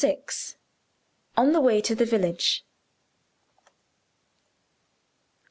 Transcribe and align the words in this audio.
ON 1.37 1.51
THE 1.53 1.61
WAY 1.61 1.79
TO 1.79 1.93
THE 1.93 2.05
VILLAGE. 2.05 2.65